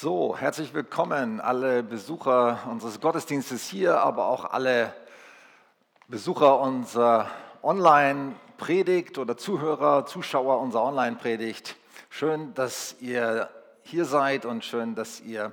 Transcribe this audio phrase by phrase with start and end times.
[0.00, 4.94] So, herzlich willkommen alle Besucher unseres Gottesdienstes hier, aber auch alle
[6.06, 7.28] Besucher unserer
[7.64, 11.74] Online-Predigt oder Zuhörer, Zuschauer unserer Online-Predigt.
[12.10, 13.50] Schön, dass ihr
[13.82, 15.52] hier seid und schön, dass ihr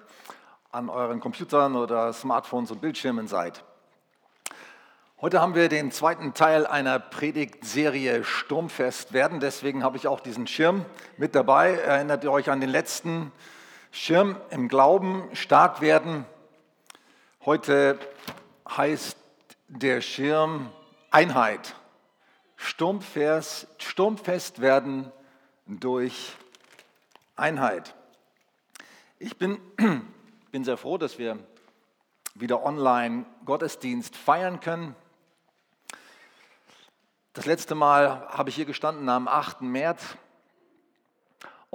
[0.71, 3.63] an euren Computern oder Smartphones und Bildschirmen seid.
[5.21, 9.39] Heute haben wir den zweiten Teil einer Predigtserie Sturmfest werden.
[9.39, 10.85] Deswegen habe ich auch diesen Schirm
[11.17, 11.73] mit dabei.
[11.73, 13.31] Erinnert ihr euch an den letzten
[13.95, 16.25] Schirm im Glauben stark werden.
[17.45, 17.97] Heute
[18.67, 19.15] heißt
[19.69, 20.69] der Schirm
[21.11, 21.75] Einheit.
[22.57, 25.13] Sturmfest, werden
[25.65, 26.33] durch
[27.37, 27.95] Einheit.
[29.17, 29.61] Ich bin,
[30.51, 31.39] bin sehr froh, dass wir
[32.33, 34.93] wieder online Gottesdienst feiern können.
[37.31, 39.61] Das letzte Mal habe ich hier gestanden am 8.
[39.61, 40.17] März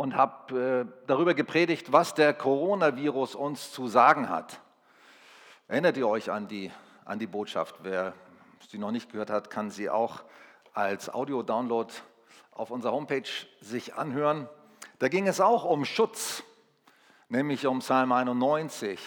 [0.00, 4.58] und habe äh, darüber gepredigt, was der Coronavirus uns zu sagen hat.
[5.68, 6.70] Erinnert ihr euch an die,
[7.04, 7.74] an die Botschaft?
[7.82, 8.14] Wer
[8.70, 10.22] sie noch nicht gehört hat, kann sie auch
[10.72, 11.92] als Audio-Download
[12.52, 13.28] auf unserer Homepage
[13.60, 14.48] sich anhören.
[15.00, 16.44] Da ging es auch um Schutz,
[17.28, 18.98] nämlich um Psalm 91.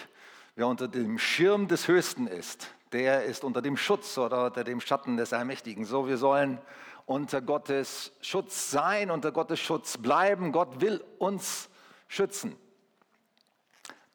[0.54, 4.80] Wer unter dem Schirm des Höchsten ist, der ist unter dem Schutz oder unter dem
[4.80, 5.86] Schatten des Allmächtigen.
[5.86, 6.60] So, wir sollen
[7.06, 10.52] unter Gottes Schutz sein, unter Gottes Schutz bleiben.
[10.52, 11.70] Gott will uns
[12.08, 12.56] schützen.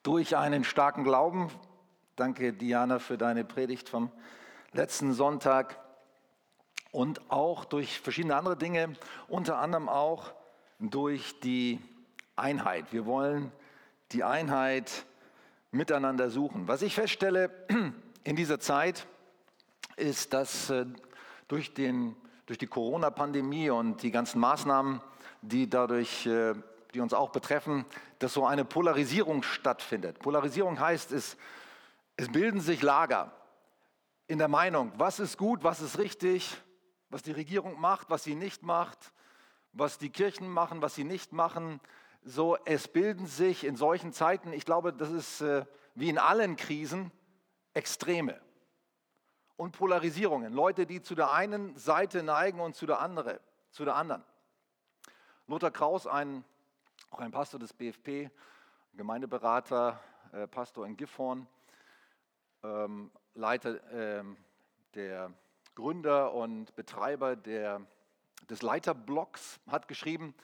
[0.03, 1.50] Durch einen starken Glauben.
[2.16, 4.11] Danke, Diana, für deine Predigt vom
[4.72, 5.78] letzten Sonntag.
[6.91, 8.94] Und auch durch verschiedene andere Dinge,
[9.28, 10.33] unter anderem auch
[10.81, 11.81] durch die
[12.36, 12.92] Einheit.
[12.92, 13.53] Wir wollen
[14.12, 15.05] die Einheit
[15.70, 16.66] miteinander suchen.
[16.66, 17.50] Was ich feststelle
[18.25, 19.06] in dieser Zeit,
[19.97, 20.86] ist, dass äh,
[21.48, 22.16] durch den
[22.48, 25.02] durch die Corona-Pandemie und die ganzen Maßnahmen,
[25.42, 26.54] die dadurch, äh,
[26.94, 27.84] die uns auch betreffen,
[28.20, 30.18] dass so eine Polarisierung stattfindet.
[30.20, 31.37] Polarisierung heißt, es,
[32.16, 33.32] es bilden sich Lager
[34.28, 36.56] in der Meinung, was ist gut, was ist richtig,
[37.10, 39.12] was die Regierung macht, was sie nicht macht,
[39.75, 41.81] was die Kirchen machen, was sie nicht machen.
[42.25, 46.56] So, es bilden sich in solchen Zeiten, ich glaube, das ist äh, wie in allen
[46.56, 47.12] Krisen,
[47.75, 48.41] Extreme
[49.58, 50.52] und Polarisierungen.
[50.52, 53.41] Leute, die zu der einen Seite neigen und zu der, andere,
[53.72, 54.22] zu der anderen.
[55.48, 56.44] Lothar Kraus, ein,
[57.10, 58.30] auch ein Pastor des BFP,
[58.94, 60.00] Gemeindeberater,
[60.32, 61.48] äh, Pastor in Gifhorn,
[62.62, 64.22] ähm, Leiter äh,
[64.94, 65.32] der
[65.75, 67.80] Gründer und Betreiber der,
[68.48, 70.34] des Leiterblocks, hat geschrieben,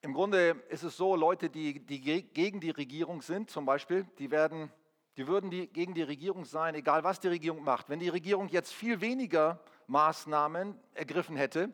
[0.00, 4.30] im Grunde ist es so, Leute, die, die gegen die Regierung sind, zum Beispiel, die
[4.30, 4.72] werden
[5.16, 7.88] die würden die, gegen die Regierung sein, egal was die Regierung macht.
[7.88, 11.72] Wenn die Regierung jetzt viel weniger Maßnahmen ergriffen hätte,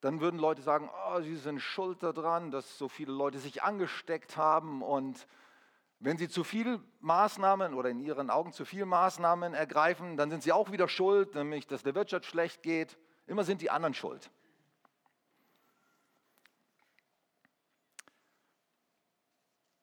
[0.00, 4.36] dann würden Leute sagen, oh, sie sind schuld daran, dass so viele Leute sich angesteckt
[4.36, 4.82] haben.
[4.82, 5.26] Und
[5.98, 10.42] wenn sie zu viel Maßnahmen oder in ihren Augen zu viel Maßnahmen ergreifen, dann sind
[10.42, 12.96] sie auch wieder schuld, nämlich dass der Wirtschaft schlecht geht.
[13.26, 14.30] Immer sind die anderen schuld.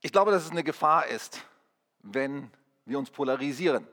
[0.01, 1.45] Ich glaube, dass es eine Gefahr ist,
[1.99, 2.49] wenn
[2.87, 3.87] wir uns polarisieren,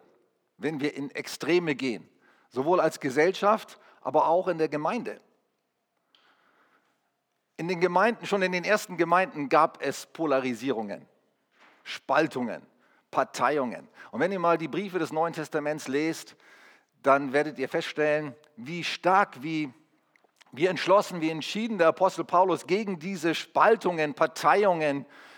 [0.57, 2.09] wenn wir in Extreme gehen,
[2.49, 5.21] sowohl als Gesellschaft, aber auch in der Gemeinde.
[7.57, 11.07] In den Gemeinden, schon in den ersten Gemeinden gab es Polarisierungen,
[11.83, 12.63] Spaltungen,
[13.11, 13.89] Parteiungen.
[14.11, 16.37] Und wenn ihr mal die Briefe des Neuen Testaments lest,
[17.03, 19.73] dann werdet ihr feststellen, wie stark, wie,
[20.53, 25.34] wie entschlossen, wie entschieden der Apostel Paulus gegen diese Spaltungen, Parteiungen, äh,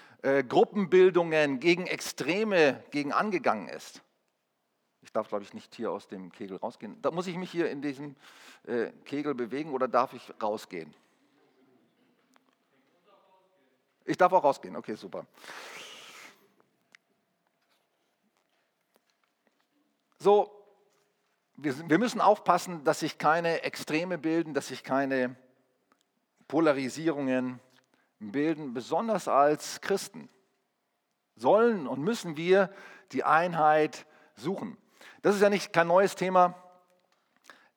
[0.48, 4.02] Gruppenbildungen, gegen Extreme, gegen angegangen ist.
[5.02, 7.00] Ich darf, glaube ich, nicht hier aus dem Kegel rausgehen.
[7.00, 8.16] Da muss ich mich hier in diesem
[8.64, 10.92] äh, Kegel bewegen oder darf ich rausgehen?
[14.04, 14.74] Ich darf auch rausgehen.
[14.74, 15.26] Okay, super.
[20.18, 20.50] So,
[21.54, 25.36] wir, wir müssen aufpassen, dass sich keine Extreme bilden, dass sich keine
[26.48, 27.60] Polarisierungen
[28.18, 30.28] bilden, besonders als Christen.
[31.34, 32.70] Sollen und müssen wir
[33.12, 34.76] die Einheit suchen.
[35.22, 36.54] Das ist ja nicht kein neues Thema.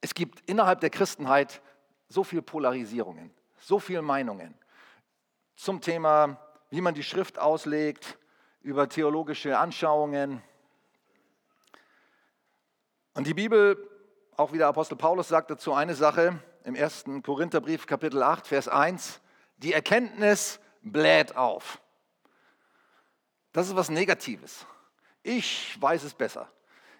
[0.01, 1.61] Es gibt innerhalb der Christenheit
[2.07, 4.55] so viel Polarisierungen, so viele Meinungen
[5.55, 6.39] zum Thema,
[6.69, 8.17] wie man die Schrift auslegt,
[8.61, 10.41] über theologische Anschauungen.
[13.13, 13.77] Und die Bibel,
[14.37, 17.05] auch wie der Apostel Paulus sagt dazu eine Sache im 1.
[17.23, 19.19] Korintherbrief Kapitel 8, Vers 1,
[19.59, 21.81] die Erkenntnis bläht auf.
[23.51, 24.65] Das ist was Negatives.
[25.23, 26.49] Ich weiß es besser.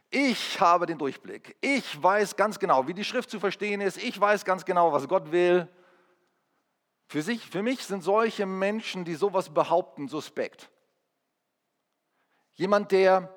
[0.10, 1.56] Ich habe den Durchblick.
[1.62, 3.98] Ich weiß ganz genau, wie die Schrift zu verstehen ist.
[3.98, 5.68] Ich weiß ganz genau, was Gott will.
[7.08, 10.70] Für, sich, für mich sind solche Menschen, die sowas behaupten, suspekt.
[12.54, 13.34] Jemand, der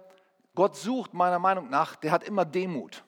[0.55, 3.05] Gott sucht, meiner Meinung nach, der hat immer Demut.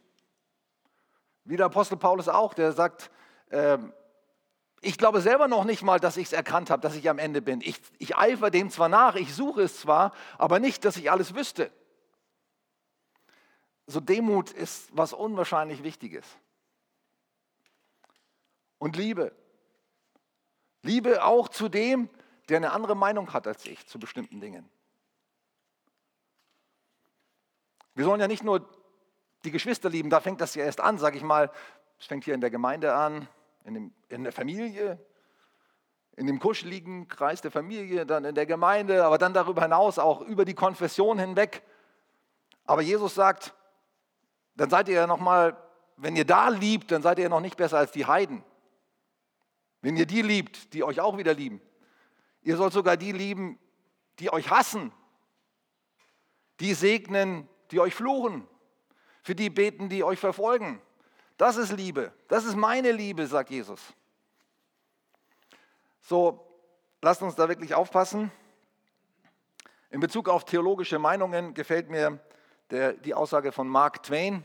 [1.45, 3.11] Wie der Apostel Paulus auch, der sagt,
[3.51, 3.79] äh,
[4.85, 7.43] ich glaube selber noch nicht mal, dass ich es erkannt habe, dass ich am Ende
[7.43, 7.61] bin.
[7.61, 11.35] Ich, ich eifere dem zwar nach, ich suche es zwar, aber nicht, dass ich alles
[11.35, 11.71] wüsste.
[13.87, 16.25] So Demut ist was unwahrscheinlich Wichtiges.
[18.79, 19.33] Und Liebe.
[20.83, 22.11] Liebe auch zu dem,
[22.49, 24.69] der eine andere Meinung hat als ich zu bestimmten Dingen.
[27.95, 28.69] Wir sollen ja nicht nur
[29.45, 31.51] die Geschwister lieben, da fängt das ja erst an, sage ich mal.
[31.99, 33.29] Es fängt hier in der Gemeinde an,
[33.65, 34.99] in, dem, in der Familie,
[36.17, 40.21] in dem kuscheligen Kreis der Familie, dann in der Gemeinde, aber dann darüber hinaus auch
[40.21, 41.63] über die Konfession hinweg.
[42.67, 43.55] Aber Jesus sagt,
[44.55, 45.57] dann seid ihr ja noch mal,
[45.97, 48.45] wenn ihr da liebt, dann seid ihr ja noch nicht besser als die Heiden.
[49.81, 51.61] Wenn ihr die liebt, die euch auch wieder lieben.
[52.43, 53.59] Ihr sollt sogar die lieben,
[54.19, 54.93] die euch hassen,
[56.61, 58.47] die segnen, die euch fluchen,
[59.23, 60.81] für die beten, die euch verfolgen.
[61.37, 62.13] Das ist Liebe.
[62.29, 63.81] Das ist meine Liebe, sagt Jesus.
[66.01, 66.47] So,
[67.03, 68.31] lasst uns da wirklich aufpassen.
[69.91, 72.19] In Bezug auf theologische Meinungen gefällt mir
[72.71, 74.45] der, die Aussage von Mark Twain.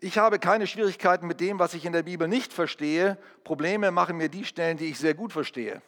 [0.00, 3.18] Ich habe keine Schwierigkeiten mit dem, was ich in der Bibel nicht verstehe.
[3.42, 5.82] Probleme machen mir die Stellen, die ich sehr gut verstehe.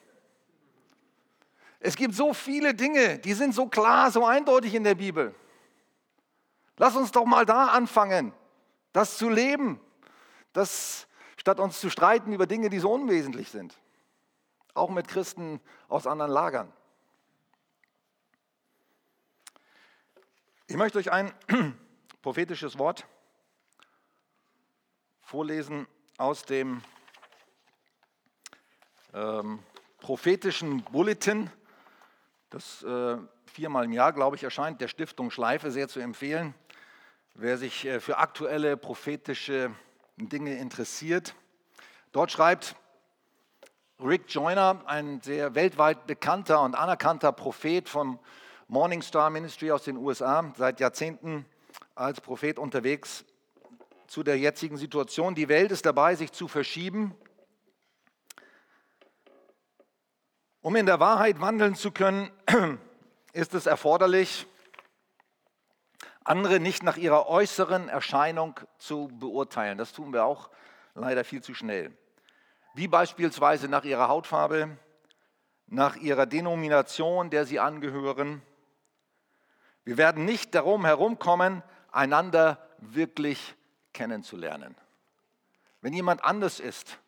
[1.79, 5.35] Es gibt so viele Dinge, die sind so klar, so eindeutig in der Bibel.
[6.77, 8.32] Lass uns doch mal da anfangen,
[8.93, 9.81] das zu leben,
[10.52, 11.06] das,
[11.37, 13.79] statt uns zu streiten über Dinge, die so unwesentlich sind.
[14.75, 16.73] Auch mit Christen aus anderen Lagern.
[20.67, 21.32] Ich möchte euch ein
[22.23, 23.06] prophetisches Wort
[25.23, 25.87] vorlesen
[26.17, 26.82] aus dem
[29.12, 29.61] ähm,
[29.99, 31.50] prophetischen Bulletin
[32.50, 36.53] das äh, viermal im Jahr, glaube ich, erscheint, der Stiftung Schleife sehr zu empfehlen.
[37.35, 39.73] Wer sich äh, für aktuelle prophetische
[40.28, 41.34] Dinge interessiert.
[42.12, 42.76] Dort schreibt
[44.02, 48.19] Rick Joyner, ein sehr weltweit bekannter und anerkannter Prophet vom
[48.67, 51.44] Morning Star Ministry aus den USA, seit Jahrzehnten
[51.94, 53.25] als Prophet unterwegs
[54.06, 55.34] zu der jetzigen Situation.
[55.34, 57.14] Die Welt ist dabei, sich zu verschieben.
[60.62, 62.31] Um in der Wahrheit wandeln zu können,
[63.32, 64.46] ist es erforderlich,
[66.25, 69.78] andere nicht nach ihrer äußeren Erscheinung zu beurteilen.
[69.78, 70.50] Das tun wir auch
[70.94, 71.96] leider viel zu schnell.
[72.75, 74.76] Wie beispielsweise nach ihrer Hautfarbe,
[75.67, 78.43] nach ihrer Denomination, der sie angehören.
[79.84, 83.55] Wir werden nicht darum herumkommen, einander wirklich
[83.93, 84.76] kennenzulernen.
[85.81, 86.99] Wenn jemand anders ist,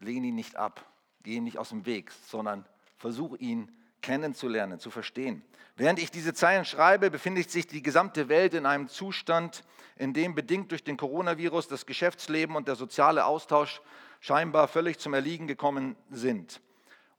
[0.00, 0.84] lehne ihn nicht ab.
[1.22, 2.66] Geh ihm nicht aus dem Weg, sondern
[2.96, 3.70] versuch ihn
[4.04, 5.42] kennenzulernen, zu verstehen.
[5.76, 9.64] Während ich diese Zeilen schreibe, befindet sich die gesamte Welt in einem Zustand,
[9.96, 13.80] in dem bedingt durch den Coronavirus das Geschäftsleben und der soziale Austausch
[14.20, 16.60] scheinbar völlig zum Erliegen gekommen sind.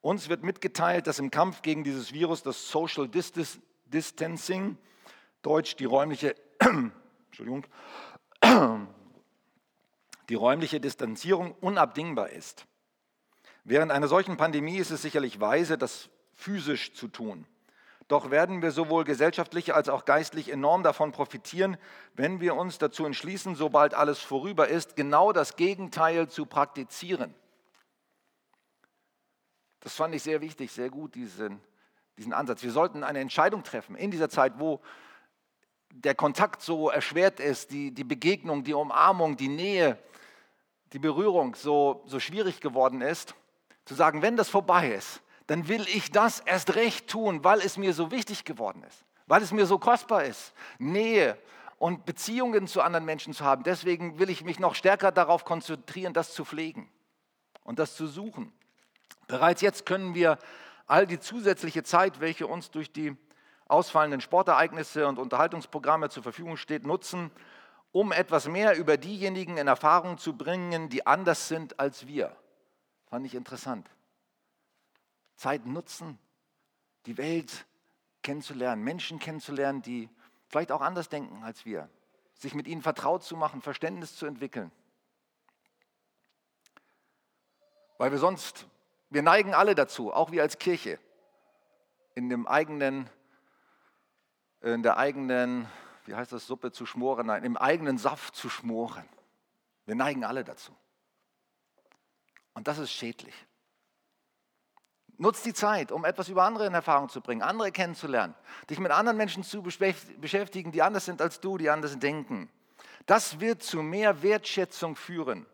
[0.02, 3.10] Uns wird mitgeteilt, dass im Kampf gegen dieses Virus das Social
[3.88, 4.78] Distancing,
[5.42, 6.36] deutsch die räumliche,
[7.28, 7.66] Entschuldigung,
[10.30, 12.66] die räumliche Distanzierung unabdingbar ist.
[13.64, 17.46] Während einer solchen Pandemie ist es sicherlich weise, das physisch zu tun.
[18.08, 21.78] Doch werden wir sowohl gesellschaftlich als auch geistlich enorm davon profitieren,
[22.14, 27.34] wenn wir uns dazu entschließen, sobald alles vorüber ist, genau das Gegenteil zu praktizieren.
[29.80, 31.60] Das fand ich sehr wichtig, sehr gut, diesen,
[32.18, 32.62] diesen Ansatz.
[32.62, 34.82] Wir sollten eine Entscheidung treffen in dieser Zeit, wo
[35.90, 39.98] der Kontakt so erschwert ist, die, die Begegnung, die Umarmung, die Nähe,
[40.94, 43.34] die Berührung so, so schwierig geworden ist
[43.86, 47.78] zu sagen, wenn das vorbei ist, dann will ich das erst recht tun, weil es
[47.78, 51.38] mir so wichtig geworden ist, weil es mir so kostbar ist, Nähe
[51.78, 53.64] und Beziehungen zu anderen Menschen zu haben.
[53.64, 56.90] Deswegen will ich mich noch stärker darauf konzentrieren, das zu pflegen
[57.64, 58.52] und das zu suchen.
[59.28, 60.38] Bereits jetzt können wir
[60.88, 63.16] all die zusätzliche Zeit, welche uns durch die
[63.68, 67.32] ausfallenden Sportereignisse und Unterhaltungsprogramme zur Verfügung steht, nutzen,
[67.92, 72.36] um etwas mehr über diejenigen in Erfahrung zu bringen, die anders sind als wir.
[73.10, 73.90] Fand ich interessant.
[75.36, 76.18] Zeit nutzen,
[77.06, 77.66] die Welt
[78.24, 80.10] kennenzulernen, Menschen kennenzulernen, die
[80.48, 81.90] vielleicht auch anders denken als wir,
[82.34, 84.72] sich mit ihnen vertraut zu machen, Verständnis zu entwickeln.
[87.98, 88.68] Weil wir sonst,
[89.10, 91.00] wir neigen alle dazu, auch wir als Kirche,
[92.14, 93.10] in dem eigenen,
[94.62, 95.68] in der eigenen,
[96.06, 99.08] wie heißt das, Suppe zu schmoren, nein, im eigenen Saft zu schmoren.
[99.86, 100.76] Wir neigen alle dazu.
[102.54, 103.36] Und das ist schädlich.
[105.18, 108.36] Nutz die Zeit, um etwas über andere in Erfahrung zu bringen, andere kennenzulernen,
[108.70, 112.50] dich mit anderen Menschen zu beschäftigen, die anders sind als du, die anders denken.
[113.06, 115.46] Das wird zu mehr Wertschätzung führen,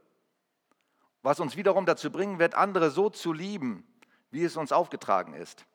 [1.21, 3.85] was uns wiederum dazu bringen wird, andere so zu lieben,
[4.31, 5.65] wie es uns aufgetragen ist.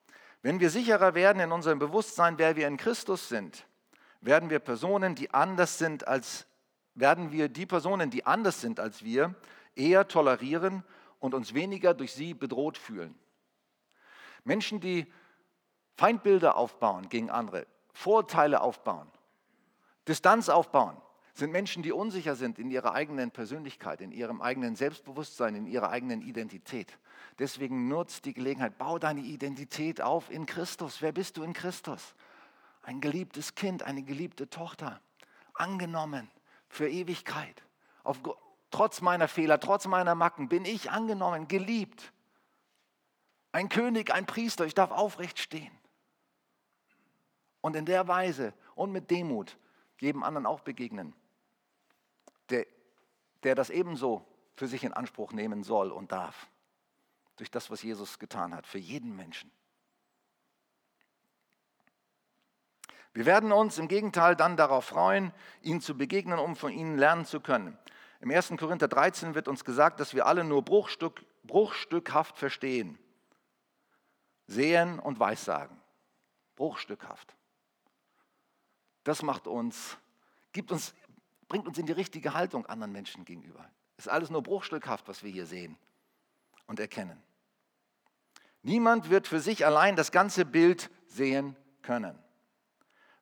[0.43, 3.67] Wenn wir sicherer werden in unserem Bewusstsein, wer wir in Christus sind,
[4.21, 6.47] werden wir Personen, die anders sind als
[6.97, 9.35] werden wir die Personen, die anders sind als wir,
[9.75, 10.83] eher tolerieren
[11.21, 13.15] und uns weniger durch sie bedroht fühlen.
[14.47, 15.07] Menschen, die
[15.97, 19.11] Feindbilder aufbauen gegen andere, Vorurteile aufbauen,
[20.07, 20.97] Distanz aufbauen,
[21.35, 25.91] sind Menschen, die unsicher sind in ihrer eigenen Persönlichkeit, in ihrem eigenen Selbstbewusstsein, in ihrer
[25.91, 26.99] eigenen Identität.
[27.39, 31.03] Deswegen nutzt die Gelegenheit, bau deine Identität auf in Christus.
[31.03, 32.15] Wer bist du in Christus?
[32.83, 35.01] Ein geliebtes Kind, eine geliebte Tochter,
[35.53, 36.31] angenommen
[36.69, 37.63] für Ewigkeit.
[38.03, 38.21] Auf,
[38.71, 42.13] trotz meiner Fehler, trotz meiner Macken bin ich angenommen, geliebt.
[43.57, 45.73] Ein König, ein Priester, ich darf aufrecht stehen.
[47.63, 49.57] Und in der Weise und mit Demut
[49.99, 51.15] jedem anderen auch begegnen
[52.51, 52.67] der,
[53.45, 56.49] der das ebenso für sich in Anspruch nehmen soll und darf.
[57.37, 59.51] Durch das, was Jesus getan hat, für jeden Menschen.
[63.15, 65.33] Wir werden uns im Gegenteil dann darauf freuen,
[65.63, 67.79] ihnen zu begegnen, um von ihnen lernen zu können.
[68.21, 68.53] Im 1.
[68.59, 72.99] Korinther 13 wird uns gesagt, dass wir alle nur Bruchstück, bruchstückhaft verstehen,
[74.47, 75.81] sehen und weissagen.
[76.57, 77.35] Bruchstückhaft.
[79.05, 79.99] Das macht uns,
[80.53, 80.95] gibt uns
[81.49, 83.69] bringt uns in die richtige Haltung anderen Menschen gegenüber.
[83.97, 85.77] Ist alles nur bruchstückhaft, was wir hier sehen
[86.67, 87.23] und erkennen.
[88.63, 92.19] Niemand wird für sich allein das ganze Bild sehen können.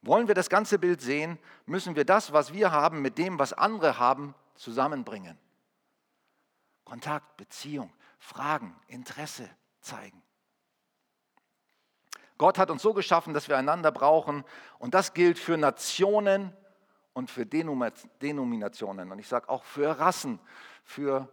[0.00, 3.52] Wollen wir das ganze Bild sehen, müssen wir das, was wir haben, mit dem, was
[3.52, 5.38] andere haben, zusammenbringen.
[6.84, 9.48] Kontakt, Beziehung, Fragen, Interesse
[9.80, 10.23] zeigen.
[12.38, 14.44] Gott hat uns so geschaffen, dass wir einander brauchen
[14.78, 16.52] und das gilt für Nationen
[17.12, 20.40] und für Denominationen und ich sage auch für Rassen,
[20.84, 21.28] für,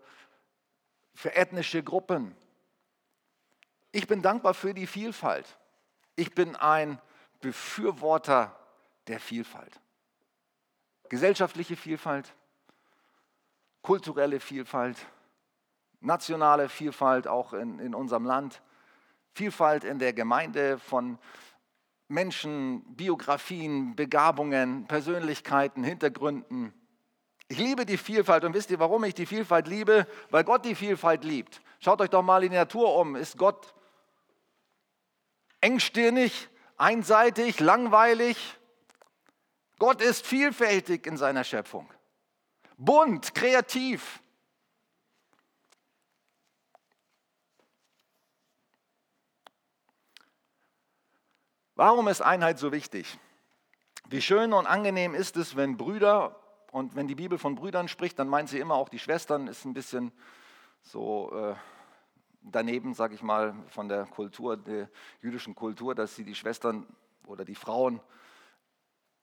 [1.13, 2.35] für ethnische Gruppen.
[3.91, 5.57] Ich bin dankbar für die Vielfalt.
[6.15, 7.01] Ich bin ein
[7.41, 8.55] Befürworter
[9.07, 9.81] der Vielfalt.
[11.09, 12.33] Gesellschaftliche Vielfalt,
[13.81, 14.97] kulturelle Vielfalt,
[15.99, 18.61] nationale Vielfalt auch in, in unserem Land,
[19.33, 21.17] Vielfalt in der Gemeinde von
[22.07, 26.73] Menschen, Biografien, Begabungen, Persönlichkeiten, Hintergründen.
[27.47, 30.07] Ich liebe die Vielfalt und wisst ihr, warum ich die Vielfalt liebe?
[30.29, 31.61] Weil Gott die Vielfalt liebt.
[31.79, 33.15] Schaut euch doch mal in die Natur um.
[33.15, 33.73] Ist Gott
[35.61, 38.37] engstirnig, einseitig, langweilig?
[39.79, 41.89] Gott ist vielfältig in seiner Schöpfung.
[42.77, 44.21] Bunt, kreativ.
[51.75, 53.17] Warum ist Einheit so wichtig?
[54.09, 56.35] Wie schön und angenehm ist es, wenn Brüder,
[56.71, 59.65] und wenn die Bibel von Brüdern spricht, dann meint sie immer auch die Schwestern, ist
[59.65, 60.11] ein bisschen
[60.81, 61.55] so äh,
[62.41, 64.89] daneben, sage ich mal, von der Kultur, der
[65.21, 66.85] jüdischen Kultur, dass sie die Schwestern
[67.25, 68.01] oder die Frauen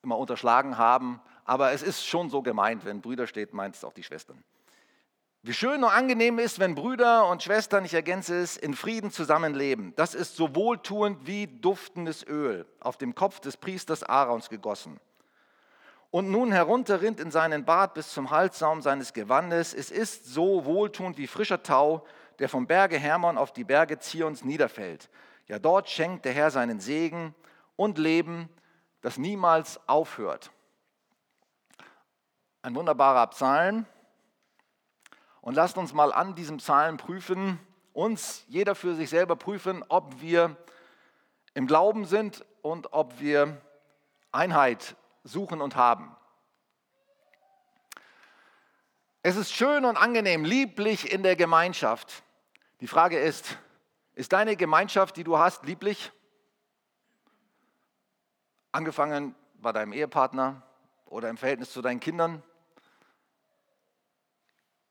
[0.02, 1.20] immer unterschlagen haben.
[1.44, 4.42] Aber es ist schon so gemeint, wenn Brüder steht, meint es auch die Schwestern.
[5.48, 9.94] Wie schön und angenehm ist, wenn Brüder und Schwestern, ich ergänze es, in Frieden zusammenleben.
[9.96, 15.00] Das ist so wohltuend wie duftendes Öl auf dem Kopf des Priesters Aarons gegossen.
[16.10, 19.72] Und nun herunterrinnt in seinen Bart bis zum Halssaum seines Gewandes.
[19.72, 22.04] Es ist so wohltuend wie frischer Tau,
[22.40, 25.08] der vom Berge Hermon auf die Berge Zions niederfällt.
[25.46, 27.34] Ja, dort schenkt der Herr seinen Segen
[27.74, 28.50] und Leben,
[29.00, 30.50] das niemals aufhört.
[32.60, 33.86] Ein wunderbarer Psalm
[35.40, 37.58] und lasst uns mal an diesem Psalm prüfen,
[37.92, 40.56] uns jeder für sich selber prüfen, ob wir
[41.54, 43.60] im Glauben sind und ob wir
[44.30, 46.14] Einheit suchen und haben.
[49.22, 52.22] Es ist schön und angenehm, lieblich in der Gemeinschaft.
[52.80, 53.58] Die Frage ist,
[54.14, 56.12] ist deine Gemeinschaft, die du hast, lieblich?
[58.70, 60.62] Angefangen bei deinem Ehepartner
[61.06, 62.42] oder im Verhältnis zu deinen Kindern,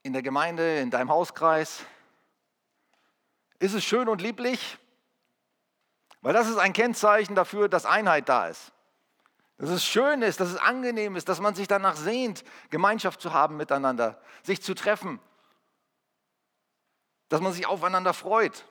[0.08, 1.86] in der Gemeinde, in deinem Hauskreis?
[3.60, 4.78] Ist es schön und lieblich?
[6.22, 8.72] Weil das ist ein Kennzeichen dafür, dass Einheit da ist.
[9.58, 13.34] Dass es schön ist, dass es angenehm ist, dass man sich danach sehnt, Gemeinschaft zu
[13.34, 15.20] haben miteinander, sich zu treffen,
[17.28, 18.66] dass man sich aufeinander freut.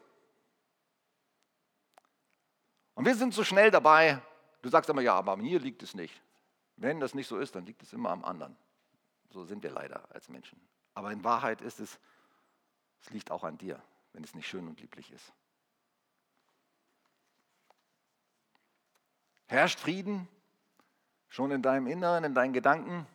[2.95, 4.23] Und wir sind so schnell dabei,
[4.63, 6.23] du sagst immer, ja, aber mir liegt es nicht.
[6.77, 8.57] Wenn das nicht so ist, dann liegt es immer am anderen.
[9.29, 10.59] So sind wir leider als Menschen.
[10.97, 12.01] Aber in Wahrheit ist es,
[13.03, 13.81] es liegt auch an dir,
[14.15, 15.31] wenn es nicht schön und lieblich ist.
[19.45, 20.27] Herrscht Frieden
[21.29, 23.07] schon in deinem Inneren, in deinen Gedanken?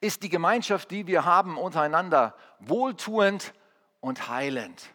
[0.00, 3.52] Ist die Gemeinschaft, die wir haben untereinander, wohltuend
[3.98, 4.88] und heilend?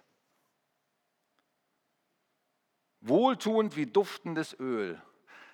[3.01, 5.01] Wohltuend wie duftendes Öl.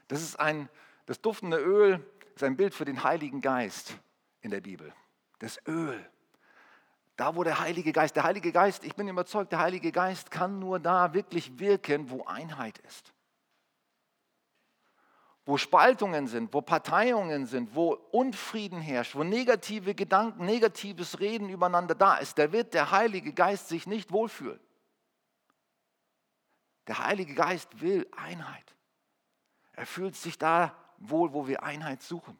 [0.07, 0.69] Das, ist ein,
[1.07, 3.97] das duftende Öl ist ein Bild für den Heiligen Geist
[4.41, 4.93] in der Bibel.
[5.39, 6.07] Das Öl.
[7.19, 10.57] Da, wo der Heilige Geist, der Heilige Geist, ich bin überzeugt, der Heilige Geist kann
[10.57, 13.11] nur da wirklich wirken, wo Einheit ist.
[15.43, 21.93] Wo Spaltungen sind, wo Parteiungen sind, wo Unfrieden herrscht, wo negative Gedanken, negatives Reden übereinander
[21.93, 24.61] da ist, da wird der Heilige Geist sich nicht wohlfühlen.
[26.87, 28.75] Der Heilige Geist will Einheit.
[29.73, 32.37] Er fühlt sich da wohl, wo wir Einheit suchen,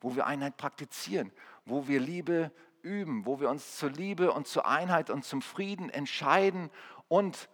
[0.00, 1.32] wo wir Einheit praktizieren,
[1.64, 5.90] wo wir Liebe üben, wo wir uns zur Liebe und zur Einheit und zum Frieden
[5.90, 6.70] entscheiden
[7.08, 7.48] und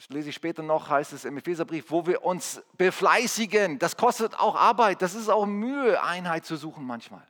[0.00, 3.78] das lese ich später noch, heißt es im Epheserbrief, wo wir uns befleißigen.
[3.78, 7.26] Das kostet auch Arbeit, das ist auch Mühe, Einheit zu suchen manchmal.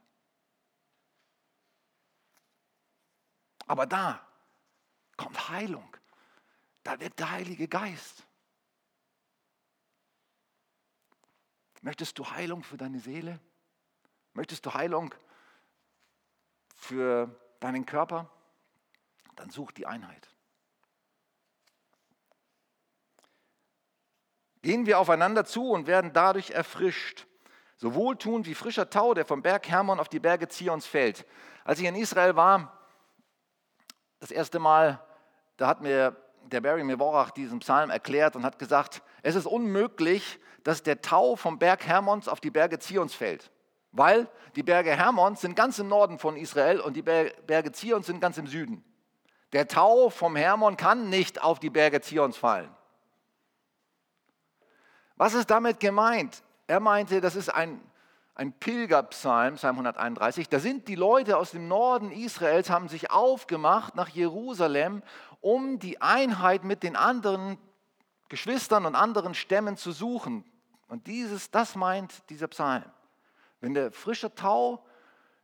[3.66, 4.24] Aber da
[5.16, 5.96] kommt Heilung.
[6.84, 8.24] Da wird der Heilige Geist.
[11.82, 13.40] Möchtest du Heilung für deine Seele?
[14.32, 15.12] Möchtest du Heilung
[16.80, 18.28] für deinen Körper?
[19.36, 20.28] Dann such die Einheit.
[24.62, 27.26] Gehen wir aufeinander zu und werden dadurch erfrischt.
[27.76, 31.24] So wohltuend wie frischer Tau, der vom Berg Hermon auf die Berge Zions fällt.
[31.64, 32.78] Als ich in Israel war,
[34.18, 35.02] das erste Mal,
[35.56, 40.38] da hat mir der Barry Mevorach diesen Psalm erklärt und hat gesagt, es ist unmöglich,
[40.62, 43.50] dass der Tau vom Berg Hermons auf die Berge Zions fällt.
[43.92, 48.20] Weil die Berge Hermons sind ganz im Norden von Israel und die Berge Zions sind
[48.20, 48.84] ganz im Süden.
[49.52, 52.70] Der Tau vom Hermon kann nicht auf die Berge Zions fallen.
[55.16, 56.42] Was ist damit gemeint?
[56.66, 57.80] Er meinte, das ist ein,
[58.34, 60.48] ein Pilgerpsalm, Psalm 131.
[60.48, 65.02] Da sind die Leute aus dem Norden Israels, haben sich aufgemacht nach Jerusalem,
[65.40, 67.58] um die Einheit mit den anderen
[68.28, 70.44] Geschwistern und anderen Stämmen zu suchen.
[70.86, 72.84] Und dieses, das meint dieser Psalm.
[73.60, 74.84] Wenn der frische Tau,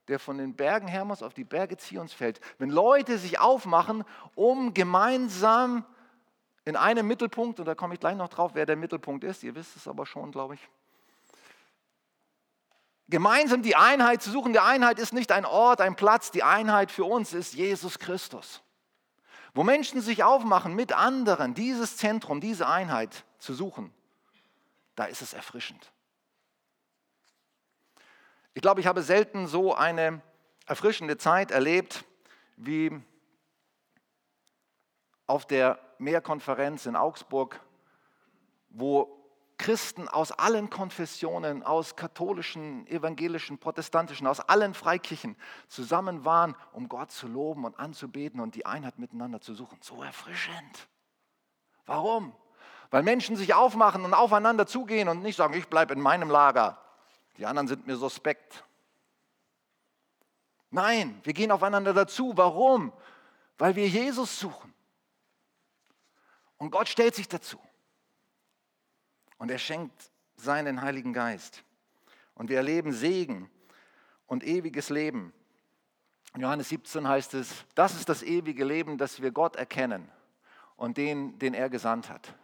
[0.09, 4.73] der von den Bergen Hermos auf die Berge Zions fällt, wenn Leute sich aufmachen, um
[4.73, 5.85] gemeinsam
[6.65, 9.55] in einem Mittelpunkt, und da komme ich gleich noch drauf, wer der Mittelpunkt ist, ihr
[9.55, 10.69] wisst es aber schon, glaube ich,
[13.09, 14.53] gemeinsam die Einheit zu suchen.
[14.53, 18.63] Die Einheit ist nicht ein Ort, ein Platz, die Einheit für uns ist Jesus Christus.
[19.55, 23.93] Wo Menschen sich aufmachen, mit anderen dieses Zentrum, diese Einheit zu suchen,
[24.97, 25.93] da ist es erfrischend.
[28.57, 30.23] Ich glaube, ich habe selten so eine
[30.65, 32.07] erfrischende Zeit erlebt
[32.57, 32.91] wie
[35.27, 37.61] auf der Mehrkonferenz in Augsburg,
[38.71, 39.15] wo
[39.59, 45.37] Christen aus allen Konfessionen, aus katholischen, evangelischen, protestantischen, aus allen Freikirchen
[45.69, 49.77] zusammen waren, um Gott zu loben und anzubeten und die Einheit miteinander zu suchen.
[49.83, 50.89] So erfrischend.
[51.85, 52.35] Warum?
[52.91, 56.81] Weil Menschen sich aufmachen und aufeinander zugehen und nicht sagen, ich bleibe in meinem Lager,
[57.39, 58.65] die anderen sind mir suspekt.
[60.71, 62.33] Nein, wir gehen aufeinander dazu.
[62.37, 62.93] Warum?
[63.59, 64.75] Weil wir Jesus suchen.
[66.59, 67.59] Und Gott stellt sich dazu.
[69.39, 71.63] Und er schenkt seinen Heiligen Geist.
[72.35, 73.51] Und wir erleben Segen
[74.27, 75.33] und ewiges Leben.
[76.35, 80.11] In Johannes 17 heißt es, das ist das ewige Leben, dass wir Gott erkennen
[80.77, 82.35] und den, den er gesandt hat.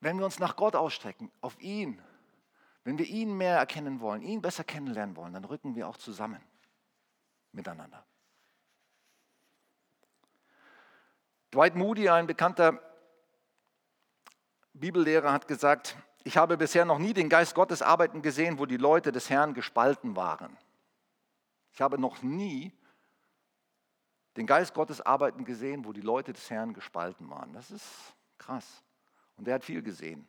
[0.00, 1.98] Wenn wir uns nach Gott ausstrecken, auf ihn,
[2.84, 6.40] wenn wir ihn mehr erkennen wollen, ihn besser kennenlernen wollen, dann rücken wir auch zusammen
[7.52, 8.04] miteinander.
[11.50, 12.80] Dwight Moody, ein bekannter
[14.74, 18.76] Bibellehrer hat gesagt, ich habe bisher noch nie den Geist Gottes arbeiten gesehen, wo die
[18.76, 20.56] Leute des Herrn gespalten waren.
[21.72, 22.72] Ich habe noch nie
[24.36, 27.52] den Geist Gottes arbeiten gesehen, wo die Leute des Herrn gespalten waren.
[27.52, 28.82] Das ist krass.
[29.36, 30.26] Und er hat viel gesehen.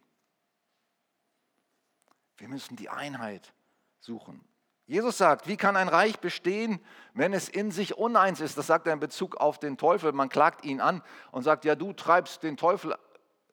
[2.37, 3.53] Wir müssen die Einheit
[3.99, 4.43] suchen.
[4.87, 6.79] Jesus sagt, wie kann ein Reich bestehen,
[7.13, 8.57] wenn es in sich uneins ist?
[8.57, 10.11] Das sagt er in Bezug auf den Teufel.
[10.11, 12.95] Man klagt ihn an und sagt, ja, du treibst den Teufel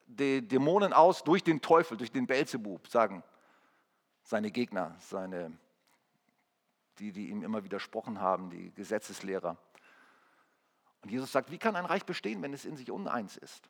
[0.06, 3.22] die Dämonen aus durch den Teufel, durch den Belzebub, sagen
[4.24, 5.56] seine Gegner, seine,
[6.98, 9.56] die, die ihm immer widersprochen haben, die Gesetzeslehrer.
[11.02, 13.68] Und Jesus sagt, wie kann ein Reich bestehen, wenn es in sich uneins ist?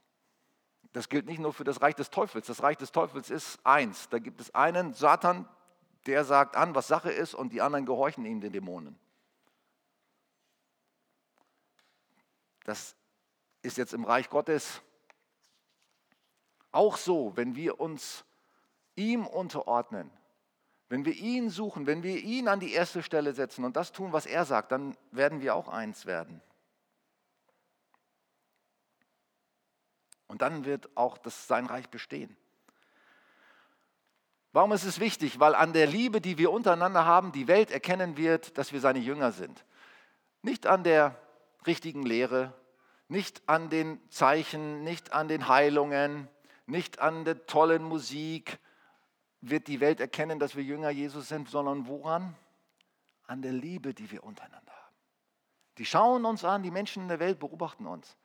[0.93, 2.47] Das gilt nicht nur für das Reich des Teufels.
[2.47, 4.09] Das Reich des Teufels ist eins.
[4.11, 5.49] Da gibt es einen Satan,
[6.07, 8.99] der sagt an, was Sache ist, und die anderen gehorchen ihm, den Dämonen.
[12.65, 12.95] Das
[13.63, 14.83] ist jetzt im Reich Gottes
[16.71, 18.25] auch so, wenn wir uns
[18.95, 20.11] ihm unterordnen,
[20.89, 24.13] wenn wir ihn suchen, wenn wir ihn an die erste Stelle setzen und das tun,
[24.13, 26.43] was er sagt, dann werden wir auch eins werden.
[30.33, 32.35] Und dann wird auch das, sein Reich bestehen.
[34.53, 35.41] Warum ist es wichtig?
[35.41, 38.99] Weil an der Liebe, die wir untereinander haben, die Welt erkennen wird, dass wir seine
[38.99, 39.63] Jünger sind.
[40.41, 41.21] Nicht an der
[41.67, 42.55] richtigen Lehre,
[43.09, 46.29] nicht an den Zeichen, nicht an den Heilungen,
[46.65, 48.59] nicht an der tollen Musik
[49.43, 52.35] wird die Welt erkennen, dass wir Jünger Jesus sind, sondern woran?
[53.27, 54.97] An der Liebe, die wir untereinander haben.
[55.77, 58.17] Die schauen uns an, die Menschen in der Welt beobachten uns.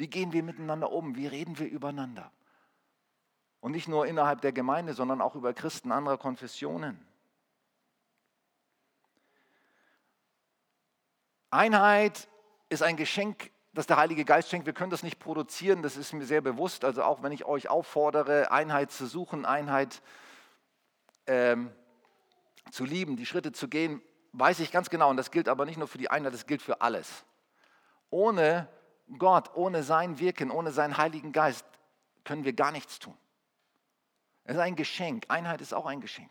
[0.00, 1.14] Wie gehen wir miteinander um?
[1.14, 2.32] Wie reden wir übereinander?
[3.60, 7.06] Und nicht nur innerhalb der Gemeinde, sondern auch über Christen anderer Konfessionen.
[11.50, 12.28] Einheit
[12.70, 14.64] ist ein Geschenk, das der Heilige Geist schenkt.
[14.64, 16.82] Wir können das nicht produzieren, das ist mir sehr bewusst.
[16.82, 20.00] Also auch wenn ich euch auffordere, Einheit zu suchen, Einheit
[21.26, 21.70] ähm,
[22.70, 24.00] zu lieben, die Schritte zu gehen,
[24.32, 25.10] weiß ich ganz genau.
[25.10, 27.26] Und das gilt aber nicht nur für die Einheit, das gilt für alles.
[28.08, 28.66] Ohne
[29.18, 31.64] Gott, ohne sein Wirken, ohne seinen Heiligen Geist
[32.24, 33.16] können wir gar nichts tun.
[34.44, 35.26] Es ist ein Geschenk.
[35.28, 36.30] Einheit ist auch ein Geschenk.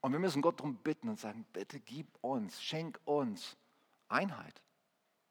[0.00, 3.56] Und wir müssen Gott darum bitten und sagen, bitte gib uns, schenk uns
[4.08, 4.62] Einheit.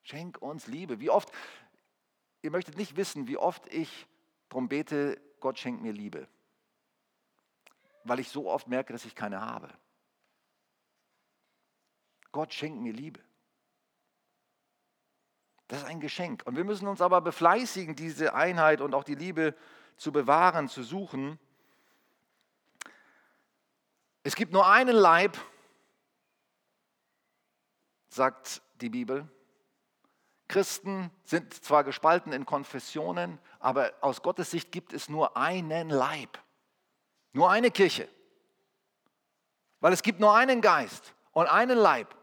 [0.03, 0.99] Schenk uns Liebe.
[0.99, 1.31] Wie oft,
[2.41, 4.07] ihr möchtet nicht wissen, wie oft ich
[4.49, 6.27] darum bete, Gott schenkt mir Liebe.
[8.03, 9.69] Weil ich so oft merke, dass ich keine habe.
[12.31, 13.26] Gott schenkt mir Liebe.
[15.67, 16.43] Das ist ein Geschenk.
[16.45, 19.53] Und wir müssen uns aber befleißigen, diese Einheit und auch die Liebe
[19.97, 21.39] zu bewahren, zu suchen.
[24.23, 25.37] Es gibt nur einen Leib,
[28.09, 29.27] sagt die Bibel.
[30.47, 36.37] Christen sind zwar gespalten in Konfessionen, aber aus Gottes Sicht gibt es nur einen Leib,
[37.33, 38.07] nur eine Kirche,
[39.81, 42.16] weil es gibt nur einen Geist und einen Leib,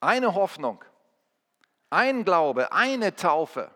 [0.00, 0.84] eine Hoffnung,
[1.90, 3.70] ein Glaube, eine Taufe.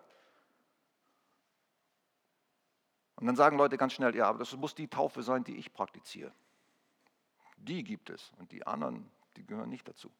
[3.16, 5.72] Und dann sagen Leute ganz schnell, ja, aber das muss die Taufe sein, die ich
[5.72, 6.32] praktiziere.
[7.58, 10.10] Die gibt es und die anderen, die gehören nicht dazu.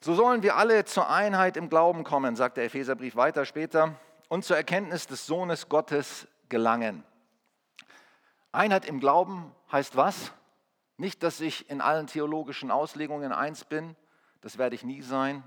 [0.00, 3.94] So sollen wir alle zur Einheit im Glauben kommen, sagt der Epheserbrief weiter später,
[4.28, 7.04] und zur Erkenntnis des Sohnes Gottes gelangen.
[8.52, 10.32] Einheit im Glauben heißt was?
[10.98, 13.96] Nicht, dass ich in allen theologischen Auslegungen eins bin,
[14.42, 15.42] das werde ich nie sein,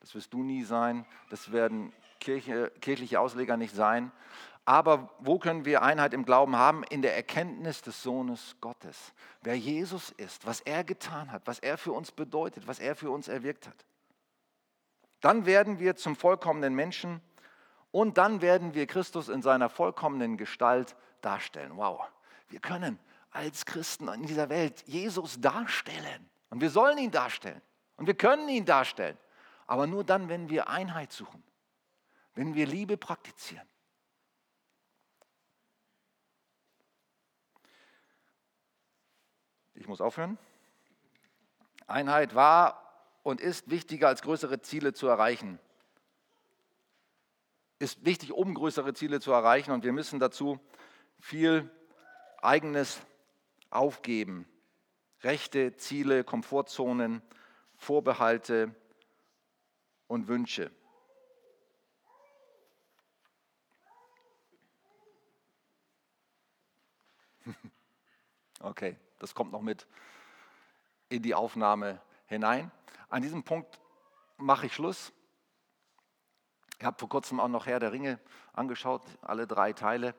[0.00, 4.10] das wirst du nie sein, das werden Kirche, kirchliche Ausleger nicht sein.
[4.64, 6.84] Aber wo können wir Einheit im Glauben haben?
[6.84, 9.14] In der Erkenntnis des Sohnes Gottes.
[9.40, 13.10] Wer Jesus ist, was er getan hat, was er für uns bedeutet, was er für
[13.10, 13.86] uns erwirkt hat.
[15.20, 17.22] Dann werden wir zum vollkommenen Menschen
[17.90, 21.72] und dann werden wir Christus in seiner vollkommenen Gestalt darstellen.
[21.76, 22.06] Wow,
[22.48, 22.98] wir können
[23.30, 26.28] als Christen in dieser Welt Jesus darstellen.
[26.50, 27.60] Und wir sollen ihn darstellen.
[27.96, 29.18] Und wir können ihn darstellen,
[29.66, 31.42] aber nur dann, wenn wir Einheit suchen,
[32.34, 33.68] wenn wir Liebe praktizieren.
[39.74, 40.38] Ich muss aufhören.
[41.86, 42.84] Einheit war
[43.22, 45.58] und ist wichtiger als größere Ziele zu erreichen.
[47.78, 50.60] Ist wichtig, um größere Ziele zu erreichen und wir müssen dazu
[51.20, 51.70] viel
[52.42, 53.00] eigenes
[53.70, 54.46] aufgeben.
[55.22, 57.22] Rechte, Ziele, Komfortzonen,
[57.76, 58.74] Vorbehalte
[60.06, 60.70] und Wünsche.
[68.60, 69.86] Okay, das kommt noch mit
[71.08, 72.72] in die Aufnahme hinein.
[73.08, 73.80] An diesem Punkt
[74.36, 75.12] mache ich Schluss.
[76.78, 78.18] Ich habe vor kurzem auch noch Herr der Ringe
[78.52, 80.14] angeschaut, alle drei Teile.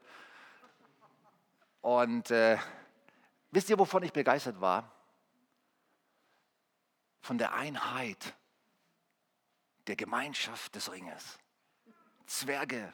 [1.81, 2.57] Und äh,
[3.51, 4.99] wisst ihr, wovon ich begeistert war?
[7.21, 8.35] von der Einheit
[9.87, 11.37] der Gemeinschaft des Ringes.
[12.25, 12.93] Zwerge,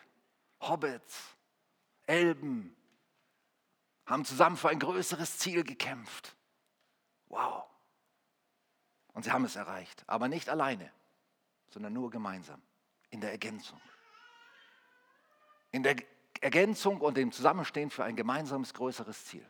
[0.59, 1.37] Hobbits,
[2.05, 2.75] Elben
[4.05, 6.35] haben zusammen für ein größeres Ziel gekämpft.
[7.27, 7.65] Wow.
[9.13, 10.91] Und sie haben es erreicht, aber nicht alleine,
[11.69, 12.61] sondern nur gemeinsam,
[13.09, 13.81] in der Ergänzung.
[15.71, 15.95] In der
[16.45, 19.43] Ergänzung und dem Zusammenstehen für ein gemeinsames größeres Ziel.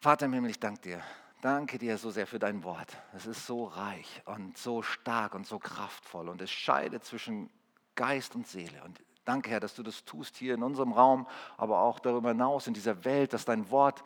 [0.00, 1.02] Vater im Himmel, ich danke dir.
[1.42, 2.96] Danke dir so sehr für dein Wort.
[3.14, 7.50] Es ist so reich und so stark und so kraftvoll und es scheidet zwischen
[7.96, 8.82] Geist und Seele.
[8.82, 12.66] Und Danke, Herr, dass du das tust hier in unserem Raum, aber auch darüber hinaus
[12.66, 14.02] in dieser Welt, dass dein Wort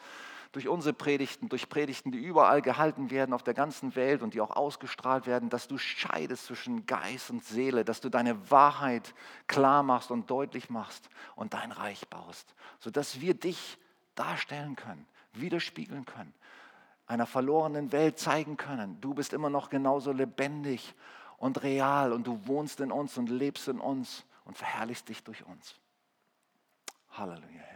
[0.57, 4.41] durch unsere Predigten, durch Predigten, die überall gehalten werden auf der ganzen Welt und die
[4.41, 9.15] auch ausgestrahlt werden, dass du scheidest zwischen Geist und Seele, dass du deine Wahrheit
[9.49, 13.77] klar machst und deutlich machst und dein Reich baust, sodass wir dich
[14.15, 16.33] darstellen können, widerspiegeln können,
[17.07, 18.99] einer verlorenen Welt zeigen können.
[19.03, 20.95] Du bist immer noch genauso lebendig
[21.37, 25.45] und real und du wohnst in uns und lebst in uns und verherrlichst dich durch
[25.45, 25.75] uns.
[27.11, 27.76] Halleluja, Herr.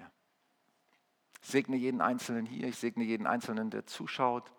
[1.43, 4.53] Ich segne jeden Einzelnen hier, ich segne jeden Einzelnen, der zuschaut.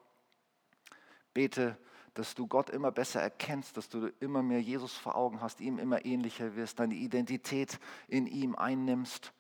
[1.34, 1.78] Bete,
[2.14, 5.80] dass du Gott immer besser erkennst, dass du immer mehr Jesus vor Augen hast, ihm
[5.80, 9.32] immer ähnlicher wirst, deine Identität in ihm einnimmst.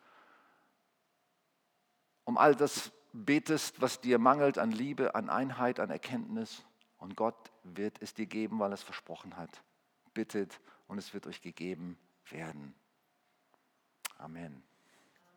[2.23, 6.63] Um all das betest, was dir mangelt an Liebe, an Einheit, an Erkenntnis.
[6.97, 9.63] Und Gott wird es dir geben, weil er es versprochen hat.
[10.13, 11.97] Bittet und es wird euch gegeben
[12.29, 12.73] werden.
[14.17, 14.63] Amen.